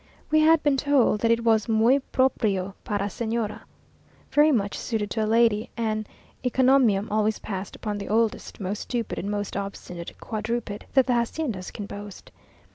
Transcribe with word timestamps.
We 0.31 0.39
had 0.39 0.63
been 0.63 0.77
told 0.77 1.21
that 1.21 1.29
it 1.29 1.43
was 1.43 1.69
"muy 1.69 1.99
proprio 2.11 2.73
para 2.83 3.05
Señora," 3.05 3.59
very 4.31 4.51
much 4.51 4.75
suited 4.75 5.11
to 5.11 5.23
a 5.23 5.27
lady, 5.29 5.69
an 5.77 6.07
encomium 6.43 7.07
always 7.11 7.37
passed 7.37 7.75
upon 7.75 7.99
the 7.99 8.09
oldest, 8.09 8.59
most 8.59 8.79
stupid, 8.81 9.19
and 9.19 9.29
most 9.29 9.55
obstinate 9.55 10.19
quadruped 10.19 10.91
that 10.95 11.05
the 11.05 11.13
haciendas 11.13 11.69
can 11.71 11.85
boast. 11.85 12.31